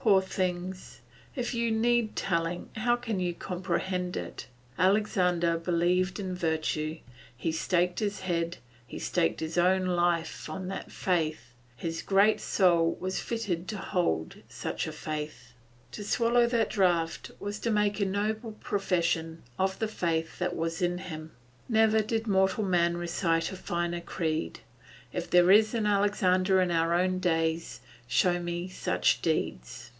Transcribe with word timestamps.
Poor 0.00 0.22
things! 0.22 1.02
if 1.36 1.52
you 1.52 1.70
need 1.70 2.16
telling, 2.16 2.70
how 2.76 2.96
can 2.96 3.20
you 3.20 3.34
comprehend 3.34 4.16
it? 4.16 4.46
Alexander 4.78 5.58
believed 5.58 6.18
in 6.18 6.34
virtue, 6.34 6.98
he 7.36 7.52
staked 7.52 7.98
his 7.98 8.20
head, 8.20 8.56
he 8.86 8.98
staked 8.98 9.40
his 9.40 9.58
own 9.58 9.84
life 9.84 10.48
on 10.48 10.68
that 10.68 10.90
faith, 10.90 11.52
his 11.76 12.00
great 12.00 12.40
soul 12.40 12.96
was 13.00 13.20
fitted 13.20 13.68
to 13.68 13.76
hold 13.76 14.36
such 14.48 14.86
a 14.86 14.92
faith. 14.92 15.52
To 15.92 16.02
swallow 16.04 16.46
that 16.46 16.70
draught 16.70 17.32
was 17.38 17.58
to 17.58 17.70
make 17.70 18.00
a 18.00 18.06
noble 18.06 18.52
profession 18.52 19.42
of 19.58 19.78
the 19.78 19.88
faith 19.88 20.38
that 20.38 20.56
was 20.56 20.80
in 20.80 20.98
him. 20.98 21.32
Never 21.68 22.00
did 22.00 22.26
mortal 22.26 22.64
man 22.64 22.96
recite 22.96 23.52
a 23.52 23.56
finer 23.56 24.00
creed. 24.00 24.60
If 25.12 25.28
there 25.28 25.50
is 25.50 25.74
an 25.74 25.84
Alexander 25.84 26.62
in 26.62 26.70
our 26.70 26.94
own 26.94 27.18
days, 27.18 27.80
show 28.06 28.40
me 28.40 28.68
such 28.70 29.20
deeds. 29.20 29.90